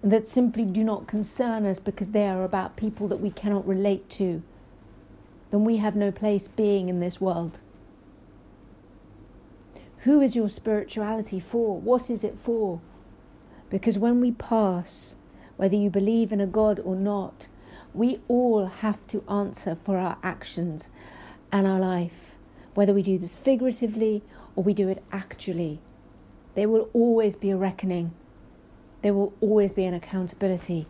that 0.01 0.27
simply 0.27 0.65
do 0.65 0.83
not 0.83 1.07
concern 1.07 1.65
us 1.65 1.79
because 1.79 2.09
they 2.09 2.27
are 2.27 2.43
about 2.43 2.77
people 2.77 3.07
that 3.07 3.19
we 3.19 3.31
cannot 3.31 3.67
relate 3.67 4.09
to, 4.11 4.41
then 5.55 5.63
we 5.63 5.77
have 5.77 5.95
no 5.95 6.11
place 6.11 6.49
being 6.49 6.89
in 6.89 6.99
this 6.99 7.21
world. 7.21 7.61
Who 9.99 10.19
is 10.19 10.35
your 10.35 10.49
spirituality 10.49 11.39
for? 11.39 11.79
What 11.79 12.09
is 12.09 12.25
it 12.25 12.37
for? 12.37 12.81
Because 13.69 13.97
when 13.97 14.19
we 14.19 14.33
pass, 14.33 15.15
whether 15.55 15.77
you 15.77 15.89
believe 15.89 16.33
in 16.33 16.41
a 16.41 16.45
God 16.45 16.81
or 16.83 16.93
not, 16.93 17.47
we 17.93 18.19
all 18.27 18.65
have 18.65 19.07
to 19.07 19.23
answer 19.29 19.75
for 19.75 19.97
our 19.97 20.17
actions 20.21 20.89
and 21.53 21.65
our 21.65 21.79
life, 21.79 22.35
whether 22.73 22.93
we 22.93 23.01
do 23.01 23.17
this 23.17 23.33
figuratively 23.33 24.23
or 24.57 24.63
we 24.65 24.73
do 24.73 24.89
it 24.89 25.01
actually. 25.13 25.79
There 26.55 26.67
will 26.67 26.89
always 26.91 27.37
be 27.37 27.49
a 27.49 27.55
reckoning. 27.55 28.13
There 29.03 29.13
will 29.13 29.31
always 29.39 29.71
be 29.71 29.85
an 29.85 29.93
accountability. 29.93 30.85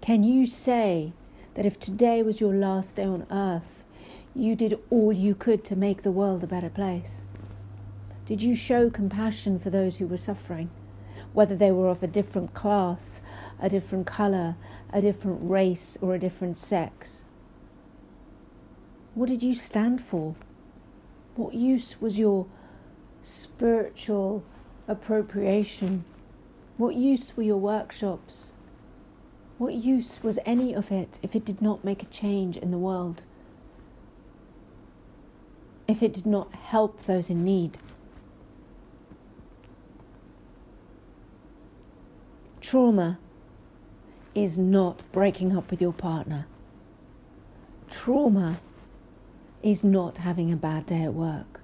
Can 0.00 0.22
you 0.22 0.46
say 0.46 1.14
that 1.58 1.66
if 1.66 1.76
today 1.80 2.22
was 2.22 2.40
your 2.40 2.54
last 2.54 2.94
day 2.94 3.04
on 3.04 3.26
earth, 3.32 3.84
you 4.32 4.54
did 4.54 4.78
all 4.90 5.12
you 5.12 5.34
could 5.34 5.64
to 5.64 5.74
make 5.74 6.02
the 6.02 6.12
world 6.12 6.44
a 6.44 6.46
better 6.46 6.70
place? 6.70 7.22
Did 8.24 8.40
you 8.40 8.54
show 8.54 8.88
compassion 8.90 9.58
for 9.58 9.68
those 9.68 9.96
who 9.96 10.06
were 10.06 10.18
suffering, 10.18 10.70
whether 11.32 11.56
they 11.56 11.72
were 11.72 11.88
of 11.88 12.00
a 12.00 12.06
different 12.06 12.54
class, 12.54 13.22
a 13.58 13.68
different 13.68 14.06
colour, 14.06 14.54
a 14.92 15.00
different 15.00 15.40
race, 15.42 15.98
or 16.00 16.14
a 16.14 16.18
different 16.20 16.56
sex? 16.56 17.24
What 19.16 19.28
did 19.28 19.42
you 19.42 19.52
stand 19.52 20.00
for? 20.00 20.36
What 21.34 21.54
use 21.54 22.00
was 22.00 22.20
your 22.20 22.46
spiritual 23.20 24.44
appropriation? 24.86 26.04
What 26.76 26.94
use 26.94 27.36
were 27.36 27.42
your 27.42 27.58
workshops? 27.58 28.52
What 29.58 29.74
use 29.74 30.22
was 30.22 30.38
any 30.46 30.72
of 30.72 30.92
it 30.92 31.18
if 31.20 31.34
it 31.34 31.44
did 31.44 31.60
not 31.60 31.84
make 31.84 32.02
a 32.02 32.06
change 32.06 32.56
in 32.56 32.70
the 32.70 32.78
world? 32.78 33.24
If 35.88 36.00
it 36.02 36.12
did 36.12 36.26
not 36.26 36.54
help 36.54 37.04
those 37.04 37.28
in 37.28 37.44
need? 37.44 37.78
Trauma 42.60 43.18
is 44.34 44.58
not 44.58 45.02
breaking 45.10 45.56
up 45.56 45.70
with 45.70 45.80
your 45.80 45.92
partner. 45.92 46.46
Trauma 47.90 48.60
is 49.62 49.82
not 49.82 50.18
having 50.18 50.52
a 50.52 50.56
bad 50.56 50.86
day 50.86 51.02
at 51.02 51.14
work. 51.14 51.60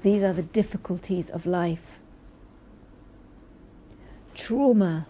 These 0.00 0.22
are 0.22 0.32
the 0.32 0.42
difficulties 0.42 1.28
of 1.28 1.44
life. 1.44 2.00
Trauma 4.34 5.06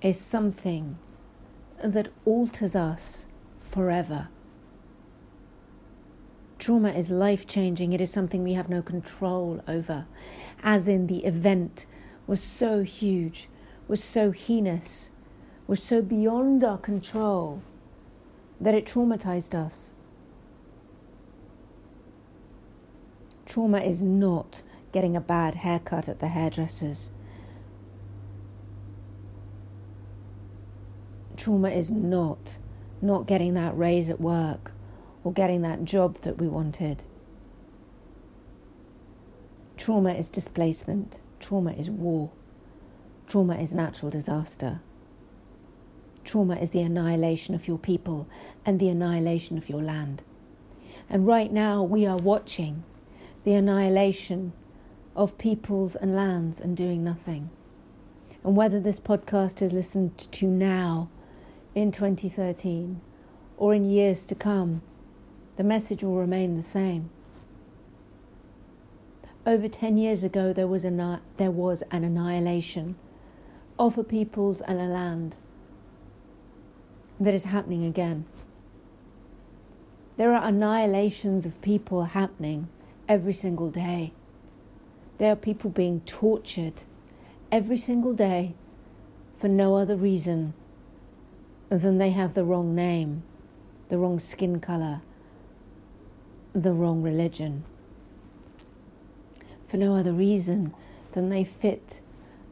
is 0.00 0.18
something 0.18 0.96
that 1.84 2.08
alters 2.24 2.74
us 2.74 3.26
forever. 3.58 4.28
Trauma 6.58 6.88
is 6.90 7.10
life 7.10 7.46
changing, 7.46 7.92
it 7.92 8.00
is 8.00 8.10
something 8.10 8.42
we 8.42 8.54
have 8.54 8.70
no 8.70 8.80
control 8.80 9.62
over, 9.68 10.06
as 10.62 10.88
in 10.88 11.06
the 11.06 11.24
event 11.24 11.84
was 12.26 12.42
so 12.42 12.82
huge, 12.82 13.48
was 13.88 14.02
so 14.02 14.30
heinous, 14.30 15.10
was 15.66 15.82
so 15.82 16.00
beyond 16.00 16.64
our 16.64 16.78
control 16.78 17.62
that 18.58 18.74
it 18.74 18.86
traumatized 18.86 19.54
us. 19.54 19.92
Trauma 23.44 23.80
is 23.80 24.02
not 24.02 24.62
getting 24.92 25.14
a 25.14 25.20
bad 25.20 25.56
haircut 25.56 26.08
at 26.08 26.20
the 26.20 26.28
hairdresser's. 26.28 27.10
Trauma 31.36 31.70
is 31.70 31.90
not 31.90 32.58
not 33.02 33.26
getting 33.26 33.54
that 33.54 33.76
raise 33.76 34.10
at 34.10 34.20
work 34.20 34.72
or 35.24 35.32
getting 35.32 35.62
that 35.62 35.84
job 35.84 36.20
that 36.22 36.38
we 36.38 36.46
wanted. 36.46 37.02
Trauma 39.76 40.12
is 40.12 40.28
displacement. 40.28 41.20
Trauma 41.38 41.72
is 41.72 41.90
war. 41.90 42.30
Trauma 43.26 43.54
is 43.56 43.74
natural 43.74 44.10
disaster. 44.10 44.80
Trauma 46.24 46.56
is 46.56 46.70
the 46.70 46.82
annihilation 46.82 47.54
of 47.54 47.66
your 47.66 47.78
people 47.78 48.28
and 48.66 48.78
the 48.78 48.88
annihilation 48.88 49.56
of 49.56 49.70
your 49.70 49.82
land. 49.82 50.22
And 51.08 51.26
right 51.26 51.50
now 51.50 51.82
we 51.82 52.06
are 52.06 52.18
watching 52.18 52.84
the 53.44 53.54
annihilation 53.54 54.52
of 55.16 55.38
peoples 55.38 55.96
and 55.96 56.14
lands 56.14 56.60
and 56.60 56.76
doing 56.76 57.02
nothing. 57.02 57.50
And 58.44 58.56
whether 58.56 58.80
this 58.80 59.00
podcast 59.00 59.62
is 59.62 59.72
listened 59.72 60.18
to 60.18 60.46
now 60.46 61.08
in 61.74 61.92
2013 61.92 63.00
or 63.56 63.74
in 63.74 63.84
years 63.84 64.24
to 64.26 64.34
come, 64.34 64.82
the 65.56 65.64
message 65.64 66.02
will 66.02 66.16
remain 66.16 66.56
the 66.56 66.62
same. 66.62 67.10
Over 69.46 69.68
10 69.68 69.96
years 69.96 70.24
ago, 70.24 70.52
there 70.52 70.66
was, 70.66 70.84
a, 70.84 71.20
there 71.36 71.50
was 71.50 71.82
an 71.90 72.04
annihilation 72.04 72.96
of 73.78 73.96
a 73.96 74.04
peoples 74.04 74.60
and 74.62 74.80
a 74.80 74.84
land 74.84 75.36
that 77.18 77.34
is 77.34 77.44
happening 77.46 77.84
again. 77.84 78.24
There 80.16 80.34
are 80.34 80.46
annihilations 80.46 81.46
of 81.46 81.60
people 81.62 82.04
happening 82.04 82.68
every 83.08 83.32
single 83.32 83.70
day. 83.70 84.12
There 85.18 85.32
are 85.32 85.36
people 85.36 85.70
being 85.70 86.00
tortured 86.02 86.82
every 87.50 87.76
single 87.76 88.12
day 88.12 88.54
for 89.36 89.48
no 89.48 89.76
other 89.76 89.96
reason 89.96 90.54
than 91.78 91.98
they 91.98 92.10
have 92.10 92.34
the 92.34 92.44
wrong 92.44 92.74
name, 92.74 93.22
the 93.88 93.98
wrong 93.98 94.18
skin 94.18 94.60
colour, 94.60 95.00
the 96.52 96.72
wrong 96.72 97.02
religion. 97.02 97.64
For 99.66 99.76
no 99.76 99.94
other 99.94 100.12
reason 100.12 100.74
than 101.12 101.28
they 101.28 101.44
fit 101.44 102.00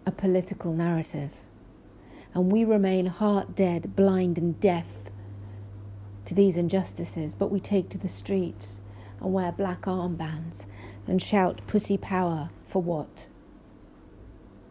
a 0.06 0.12
political 0.12 0.72
narrative 0.72 1.32
and 2.34 2.52
we 2.52 2.64
remain 2.64 3.06
heart 3.06 3.54
dead, 3.54 3.96
blind, 3.96 4.38
and 4.38 4.58
deaf 4.60 5.10
to 6.24 6.34
these 6.34 6.56
injustices, 6.56 7.34
but 7.34 7.50
we 7.50 7.58
take 7.58 7.88
to 7.88 7.98
the 7.98 8.08
streets 8.08 8.80
and 9.20 9.32
wear 9.32 9.50
black 9.50 9.82
armbands 9.82 10.66
and 11.06 11.20
shout 11.20 11.60
pussy 11.66 11.96
power 11.96 12.50
for 12.64 12.82
what? 12.82 13.26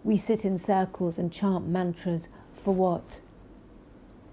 We 0.04 0.16
sit 0.16 0.46
in 0.46 0.58
circles 0.58 1.18
and 1.18 1.30
chant 1.32 1.68
mantras 1.68 2.30
for 2.54 2.74
what? 2.74 3.20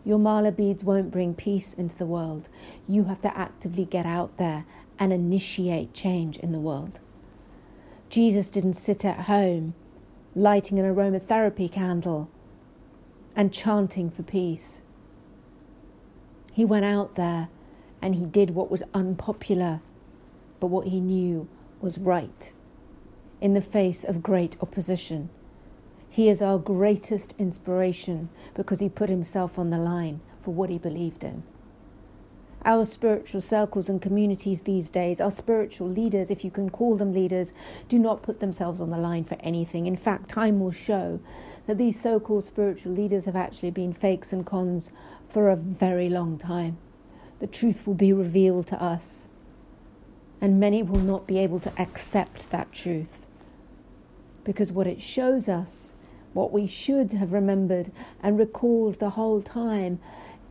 Your 0.04 0.18
mala 0.18 0.52
beads 0.52 0.84
won't 0.84 1.10
bring 1.10 1.34
peace 1.34 1.72
into 1.74 1.96
the 1.96 2.06
world. 2.06 2.48
You 2.86 3.04
have 3.04 3.22
to 3.22 3.36
actively 3.36 3.84
get 3.84 4.04
out 4.04 4.36
there 4.36 4.66
and 4.98 5.12
initiate 5.12 5.94
change 5.94 6.36
in 6.38 6.52
the 6.52 6.60
world. 6.60 7.00
Jesus 8.10 8.50
didn't 8.50 8.74
sit 8.74 9.04
at 9.04 9.20
home 9.20 9.74
lighting 10.34 10.78
an 10.78 10.94
aromatherapy 10.94 11.70
candle 11.70 12.28
and 13.34 13.52
chanting 13.52 14.10
for 14.10 14.22
peace. 14.22 14.82
He 16.52 16.64
went 16.64 16.84
out 16.84 17.14
there 17.14 17.48
and 18.02 18.14
he 18.14 18.26
did 18.26 18.50
what 18.50 18.70
was 18.70 18.82
unpopular, 18.92 19.80
but 20.60 20.66
what 20.66 20.88
he 20.88 21.00
knew 21.00 21.48
was 21.80 21.98
right 21.98 22.52
in 23.40 23.54
the 23.54 23.62
face 23.62 24.04
of 24.04 24.22
great 24.22 24.56
opposition. 24.60 25.30
He 26.14 26.28
is 26.28 26.40
our 26.40 26.58
greatest 26.58 27.34
inspiration 27.40 28.28
because 28.54 28.78
he 28.78 28.88
put 28.88 29.08
himself 29.08 29.58
on 29.58 29.70
the 29.70 29.78
line 29.78 30.20
for 30.40 30.54
what 30.54 30.70
he 30.70 30.78
believed 30.78 31.24
in. 31.24 31.42
Our 32.64 32.84
spiritual 32.84 33.40
circles 33.40 33.88
and 33.88 34.00
communities 34.00 34.60
these 34.60 34.90
days, 34.90 35.20
our 35.20 35.32
spiritual 35.32 35.88
leaders, 35.88 36.30
if 36.30 36.44
you 36.44 36.52
can 36.52 36.70
call 36.70 36.96
them 36.96 37.12
leaders, 37.12 37.52
do 37.88 37.98
not 37.98 38.22
put 38.22 38.38
themselves 38.38 38.80
on 38.80 38.90
the 38.90 38.96
line 38.96 39.24
for 39.24 39.34
anything. 39.40 39.86
In 39.86 39.96
fact, 39.96 40.28
time 40.28 40.60
will 40.60 40.70
show 40.70 41.18
that 41.66 41.78
these 41.78 42.00
so 42.00 42.20
called 42.20 42.44
spiritual 42.44 42.92
leaders 42.92 43.24
have 43.24 43.34
actually 43.34 43.72
been 43.72 43.92
fakes 43.92 44.32
and 44.32 44.46
cons 44.46 44.92
for 45.28 45.50
a 45.50 45.56
very 45.56 46.08
long 46.08 46.38
time. 46.38 46.78
The 47.40 47.48
truth 47.48 47.88
will 47.88 47.94
be 47.94 48.12
revealed 48.12 48.68
to 48.68 48.80
us, 48.80 49.26
and 50.40 50.60
many 50.60 50.80
will 50.80 51.02
not 51.02 51.26
be 51.26 51.40
able 51.40 51.58
to 51.58 51.72
accept 51.76 52.52
that 52.52 52.70
truth. 52.70 53.26
Because 54.44 54.70
what 54.70 54.86
it 54.86 55.02
shows 55.02 55.48
us, 55.48 55.96
what 56.34 56.52
we 56.52 56.66
should 56.66 57.12
have 57.12 57.32
remembered 57.32 57.90
and 58.22 58.38
recalled 58.38 58.98
the 59.00 59.10
whole 59.10 59.40
time, 59.40 59.98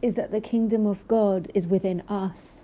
is 0.01 0.15
that 0.15 0.31
the 0.31 0.41
kingdom 0.41 0.85
of 0.85 1.07
God 1.07 1.49
is 1.53 1.67
within 1.67 2.01
us, 2.09 2.63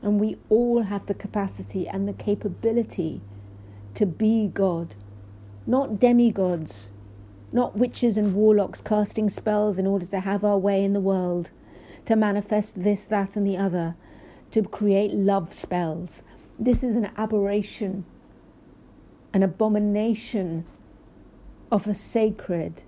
and 0.00 0.18
we 0.18 0.38
all 0.48 0.82
have 0.82 1.06
the 1.06 1.14
capacity 1.14 1.86
and 1.86 2.08
the 2.08 2.12
capability 2.12 3.20
to 3.94 4.06
be 4.06 4.48
God, 4.48 4.94
not 5.66 6.00
demigods 6.00 6.90
not 7.52 7.76
witches 7.76 8.16
and 8.16 8.34
warlocks 8.34 8.80
casting 8.80 9.28
spells 9.28 9.78
in 9.78 9.86
order 9.86 10.06
to 10.06 10.20
have 10.20 10.44
our 10.44 10.58
way 10.58 10.82
in 10.82 10.94
the 10.94 11.00
world, 11.00 11.50
to 12.06 12.16
manifest 12.16 12.82
this, 12.82 13.04
that, 13.04 13.36
and 13.36 13.46
the 13.46 13.56
other, 13.56 13.94
to 14.50 14.62
create 14.62 15.12
love 15.12 15.52
spells. 15.52 16.22
This 16.58 16.82
is 16.82 16.96
an 16.96 17.10
aberration, 17.16 18.04
an 19.34 19.42
abomination 19.42 20.64
of 21.72 21.88
a 21.88 21.94
sacred 21.94 22.84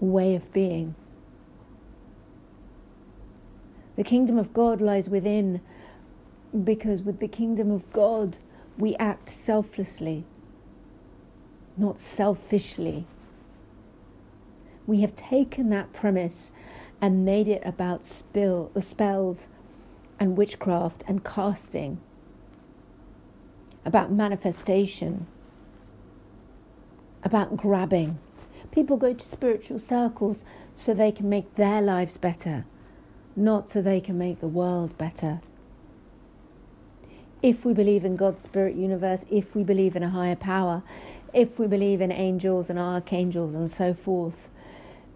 way 0.00 0.34
of 0.34 0.52
being. 0.52 0.96
The 3.94 4.02
kingdom 4.02 4.38
of 4.38 4.52
God 4.52 4.80
lies 4.80 5.08
within 5.08 5.60
because 6.64 7.04
with 7.04 7.20
the 7.20 7.28
kingdom 7.28 7.70
of 7.70 7.92
God 7.92 8.38
we 8.76 8.96
act 8.96 9.28
selflessly 9.28 10.24
not 11.80 11.98
selfishly. 11.98 13.06
We 14.86 15.00
have 15.00 15.14
taken 15.16 15.70
that 15.70 15.92
premise 15.92 16.52
and 17.00 17.24
made 17.24 17.48
it 17.48 17.62
about 17.64 18.04
spill, 18.04 18.70
the 18.74 18.82
spells 18.82 19.48
and 20.18 20.36
witchcraft 20.36 21.02
and 21.08 21.24
casting, 21.24 21.98
about 23.84 24.12
manifestation, 24.12 25.26
about 27.22 27.56
grabbing. 27.56 28.18
People 28.70 28.96
go 28.96 29.12
to 29.12 29.24
spiritual 29.24 29.78
circles 29.78 30.44
so 30.74 30.94
they 30.94 31.12
can 31.12 31.28
make 31.28 31.54
their 31.56 31.82
lives 31.82 32.16
better, 32.16 32.64
not 33.34 33.68
so 33.68 33.82
they 33.82 34.00
can 34.00 34.16
make 34.16 34.40
the 34.40 34.48
world 34.48 34.96
better. 34.96 35.40
If 37.42 37.64
we 37.64 37.72
believe 37.72 38.04
in 38.04 38.16
God's 38.16 38.42
spirit 38.42 38.76
universe, 38.76 39.24
if 39.30 39.54
we 39.54 39.62
believe 39.62 39.96
in 39.96 40.02
a 40.02 40.10
higher 40.10 40.36
power, 40.36 40.82
if 41.32 41.58
we 41.58 41.66
believe 41.66 42.00
in 42.00 42.12
angels 42.12 42.68
and 42.68 42.78
archangels 42.78 43.54
and 43.54 43.70
so 43.70 43.94
forth, 43.94 44.48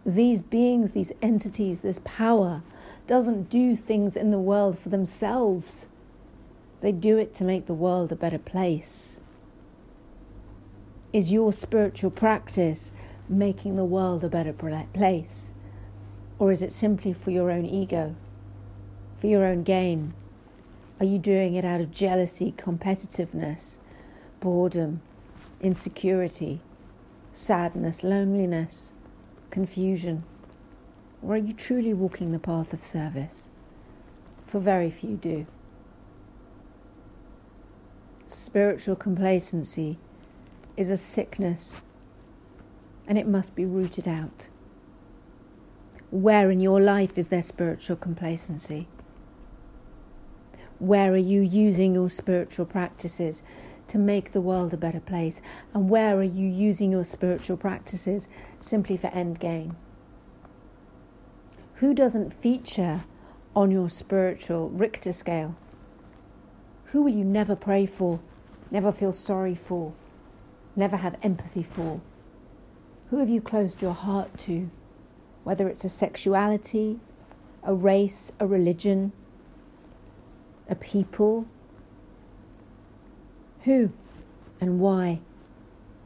these 0.07 0.43
beings, 0.43 0.93
these 0.93 1.13
entities, 1.23 1.81
this 1.81 2.01
power 2.05 2.63
doesn't 3.07 3.51
do 3.51 3.77
things 3.77 4.17
in 4.17 4.31
the 4.31 4.39
world 4.39 4.79
for 4.79 4.89
themselves. 4.89 5.89
They 6.81 6.93
do 6.93 7.19
it 7.19 7.35
to 7.35 7.45
make 7.45 7.67
the 7.67 7.75
world 7.75 8.13
a 8.13 8.17
better 8.17 8.39
place. 8.39 9.21
Is 11.15 11.31
your 11.31 11.53
spiritual 11.53 12.11
practice 12.11 12.91
making 13.29 13.77
the 13.77 13.85
world 13.85 14.25
a 14.25 14.29
better 14.29 14.53
place? 14.53 15.53
Or 16.41 16.51
is 16.51 16.61
it 16.61 16.73
simply 16.73 17.13
for 17.13 17.31
your 17.31 17.53
own 17.53 17.65
ego, 17.65 18.17
for 19.15 19.29
your 19.29 19.45
own 19.45 19.63
gain? 19.63 20.13
Are 20.99 21.07
you 21.07 21.21
doing 21.21 21.55
it 21.55 21.65
out 21.65 21.81
of 21.81 21.93
jealousy, 21.93 22.53
competitiveness, 22.57 23.79
boredom, 24.41 25.03
insecurity, 25.61 26.61
sadness, 27.33 28.03
loneliness, 28.03 28.91
confusion? 29.51 30.25
Or 31.23 31.35
are 31.35 31.37
you 31.37 31.53
truly 31.53 31.95
walking 31.95 32.33
the 32.33 32.41
path 32.41 32.73
of 32.73 32.83
service? 32.83 33.49
For 34.49 34.59
very 34.59 34.91
few 34.91 35.17
do. 35.17 35.47
Spiritual 38.27 38.97
complacency 38.97 40.01
is 40.77 40.91
a 40.91 40.97
sickness 40.97 41.81
and 43.07 43.19
it 43.19 43.29
must 43.29 43.55
be 43.55 43.65
rooted 43.65 44.09
out. 44.09 44.49
Where 46.11 46.51
in 46.51 46.61
your 46.61 46.81
life 46.81 47.19
is 47.19 47.29
there 47.29 47.43
spiritual 47.43 47.97
complacency? 47.97 48.89
Where 50.79 51.13
are 51.13 51.17
you 51.17 51.41
using 51.41 51.95
your 51.95 52.11
spiritual 52.11 52.67
practices 52.67 53.43
to 53.89 53.99
make 53.99 54.33
the 54.33 54.41
world 54.41 54.73
a 54.73 54.77
better 54.77 55.01
place? 55.01 55.41
And 55.73 55.89
where 55.89 56.17
are 56.17 56.23
you 56.23 56.49
using 56.49 56.93
your 56.93 57.05
spiritual 57.05 57.57
practices 57.57 58.29
simply 58.61 58.97
for 58.97 59.09
end 59.09 59.41
gain? 59.41 59.77
Who 61.77 61.95
doesn't 61.95 62.33
feature 62.33 63.05
on 63.55 63.71
your 63.71 63.91
spiritual 63.91 64.71
Richter 64.71 65.13
scale? 65.13 65.57
Who 66.87 67.03
will 67.03 67.15
you 67.15 67.25
never 67.25 67.57
pray 67.57 67.87
for, 67.87 68.21
never 68.71 68.93
feel 68.93 69.13
sorry 69.13 69.55
for, 69.55 69.93
never 70.77 70.97
have 70.97 71.17
empathy 71.23 71.63
for? 71.63 72.01
Who 73.11 73.19
have 73.19 73.29
you 73.29 73.41
closed 73.41 73.83
your 73.83 73.95
heart 73.95 74.37
to? 74.39 74.71
Whether 75.45 75.69
it's 75.69 75.85
a 75.85 75.89
sexuality, 75.89 77.01
a 77.63 77.75
race, 77.75 78.33
a 78.41 78.47
religion, 78.47 79.13
a 80.69 80.75
people. 80.75 81.47
Who 83.65 83.93
and 84.61 84.81
why? 84.81 85.21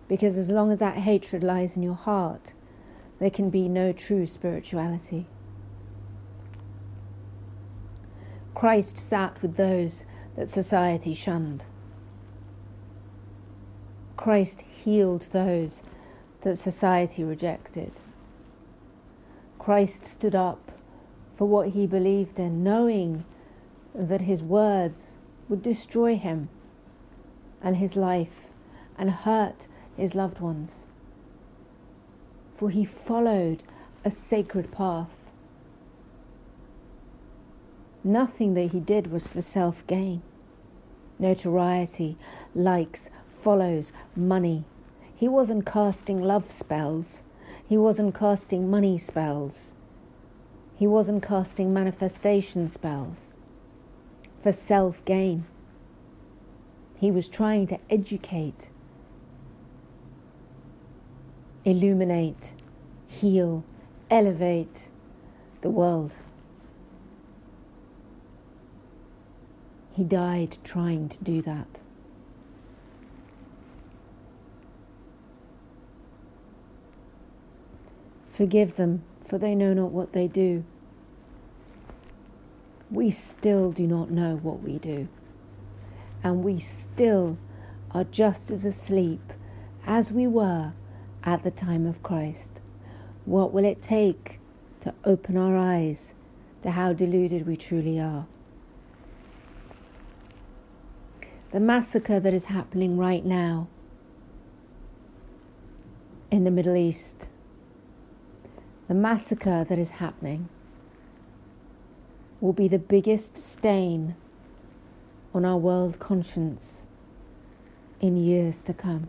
Because 0.09 0.39
as 0.39 0.51
long 0.51 0.73
as 0.73 0.79
that 0.79 0.97
hatred 0.97 1.43
lies 1.43 1.77
in 1.77 1.83
your 1.83 1.95
heart, 1.95 2.55
there 3.19 3.31
can 3.31 3.51
be 3.51 3.69
no 3.69 3.93
true 3.93 4.27
spirituality. 4.27 5.27
Christ 8.55 8.97
sat 8.97 9.41
with 9.43 9.57
those 9.57 10.05
that 10.37 10.49
society 10.49 11.15
shunned. 11.15 11.65
Christ 14.29 14.61
healed 14.85 15.23
those 15.33 15.83
that 16.43 16.57
society 16.57 17.25
rejected. 17.25 17.93
Christ 19.59 20.05
stood 20.05 20.35
up 20.35 20.71
for 21.35 21.49
what 21.49 21.71
he 21.71 21.87
believed 21.87 22.39
in, 22.39 22.63
knowing 22.63 23.25
that 23.95 24.21
his 24.21 24.43
words 24.43 25.17
would 25.49 25.63
destroy 25.63 26.15
him 26.19 26.51
and 27.63 27.77
his 27.77 27.97
life 27.97 28.49
and 28.99 29.11
hurt 29.13 29.67
his 29.97 30.15
loved 30.15 30.41
ones. 30.41 30.87
For 32.55 32.69
he 32.69 32.85
followed 32.85 33.65
a 34.05 34.11
sacred 34.11 34.71
path. 34.71 35.33
Nothing 38.05 38.53
that 38.53 38.73
he 38.73 38.81
did 38.81 39.11
was 39.11 39.27
for 39.27 39.41
self 39.41 39.87
gain. 39.87 40.21
Notoriety, 41.19 42.19
likes, 42.55 43.09
follows, 43.39 43.93
money. 44.17 44.65
He 45.15 45.29
wasn't 45.29 45.67
casting 45.67 46.21
love 46.21 46.51
spells. 46.51 47.25
He 47.67 47.77
wasn't 47.77 48.15
casting 48.15 48.71
money 48.71 48.99
spells. 48.99 49.75
He 50.77 50.87
wasn't 50.87 51.23
casting 51.23 51.75
manifestation 51.75 52.69
spells 52.69 53.37
for 54.39 54.53
self 54.53 55.05
gain. 55.05 55.45
He 56.97 57.11
was 57.11 57.29
trying 57.29 57.67
to 57.69 57.79
educate, 57.91 58.71
illuminate, 61.65 62.55
heal, 63.07 63.65
elevate 64.11 64.89
the 65.61 65.71
world. 65.71 66.13
He 69.93 70.05
died 70.05 70.59
trying 70.63 71.09
to 71.09 71.25
do 71.25 71.43
that. 71.43 71.83
Forgive 78.39 78.77
them, 78.77 79.03
for 79.25 79.37
they 79.37 79.57
know 79.57 79.75
not 79.75 79.91
what 79.91 80.13
they 80.13 80.29
do. 80.29 80.63
We 82.89 83.11
still 83.11 83.73
do 83.73 83.85
not 83.85 84.13
know 84.13 84.37
what 84.37 84.63
we 84.63 84.79
do. 84.79 85.09
And 86.23 86.45
we 86.45 86.61
still 86.61 87.37
are 87.91 88.05
just 88.05 88.53
as 88.53 88.65
asleep 88.65 89.33
as 89.85 90.13
we 90.13 90.29
were 90.29 90.73
at 91.25 91.43
the 91.43 91.51
time 91.51 91.85
of 91.85 92.05
Christ. 92.05 92.61
What 93.25 93.53
will 93.53 93.65
it 93.65 93.83
take 93.83 94.39
to 94.83 94.95
open 95.05 95.37
our 95.37 95.57
eyes 95.57 96.15
to 96.63 96.71
how 96.71 96.93
deluded 96.93 97.45
we 97.45 97.57
truly 97.57 97.99
are? 97.99 98.29
The 101.51 101.59
massacre 101.59 102.21
that 102.21 102.33
is 102.33 102.45
happening 102.45 102.97
right 102.97 103.25
now 103.25 103.67
in 106.31 106.45
the 106.45 106.53
Middle 106.53 106.77
East 106.77 107.29
the 108.89 108.95
massacre 108.95 109.65
that 109.69 109.79
is 109.79 109.91
happening 109.91 110.49
will 112.41 112.55
be 112.55 112.69
the 112.69 112.79
biggest 112.79 113.37
stain 113.37 114.17
on 115.35 115.45
our 115.45 115.59
world 115.59 115.99
conscience 115.99 116.87
in 118.01 118.17
years 118.17 118.63
to 118.63 118.73
come. 118.73 119.09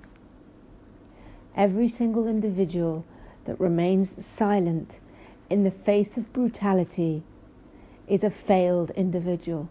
Every 1.56 1.88
single 1.88 2.28
individual 2.28 3.06
that 3.46 3.58
remains 3.60 4.24
silent 4.24 5.00
in 5.50 5.64
the 5.64 5.72
face 5.72 6.18
of 6.18 6.32
brutality 6.34 7.24
is 8.08 8.24
a 8.24 8.30
failed 8.30 8.92
individual. 8.92 9.70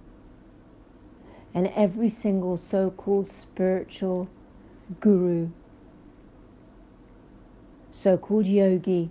And 1.52 1.66
every 1.74 2.08
single 2.08 2.56
so 2.56 2.90
called 2.90 3.26
spiritual 3.26 4.28
guru, 5.00 5.50
so 7.90 8.16
called 8.16 8.46
yogi, 8.46 9.10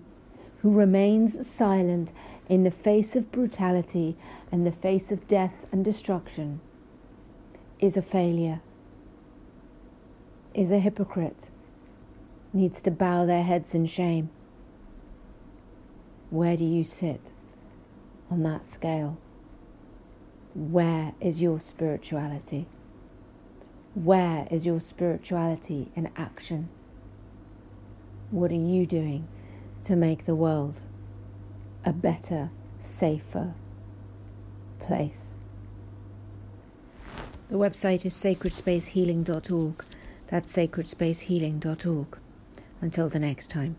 who 0.62 0.72
remains 0.72 1.48
silent 1.48 2.12
in 2.50 2.64
the 2.64 2.72
face 2.72 3.16
of 3.16 3.32
brutality 3.32 4.18
and 4.52 4.66
the 4.66 4.72
face 4.72 5.12
of 5.12 5.28
death 5.28 5.66
and 5.72 5.84
destruction 5.84 6.60
is 7.80 7.98
a 7.98 8.02
failure, 8.02 8.62
is 10.54 10.72
a 10.72 10.80
hypocrite, 10.80 11.52
needs 12.54 12.82
to 12.82 12.92
bow 12.92 13.26
their 13.26 13.44
heads 13.44 13.76
in 13.76 13.86
shame. 13.86 14.30
Where 16.30 16.58
do 16.58 16.66
you 16.66 16.84
sit 16.84 17.32
on 18.32 18.44
that 18.44 18.66
scale? 18.66 19.18
Where 20.56 21.14
is 21.22 21.42
your 21.42 21.60
spirituality? 21.60 22.66
Where 23.94 24.48
is 24.50 24.66
your 24.66 24.80
spirituality 24.80 25.92
in 25.96 26.10
action? 26.16 26.70
What 28.32 28.52
are 28.52 28.56
you 28.56 28.86
doing 28.86 29.28
to 29.88 29.96
make 29.96 30.26
the 30.26 30.36
world 30.36 30.82
a 31.86 31.94
better, 31.94 32.50
safer 32.78 33.54
place. 34.80 35.38
The 37.50 37.56
website 37.56 38.06
is 38.06 38.14
sacredspacehealing.org. 38.14 39.86
That's 40.28 40.54
sacredspacehealing.org. 40.54 42.20
Until 42.82 43.08
the 43.08 43.20
next 43.20 43.48
time. 43.48 43.78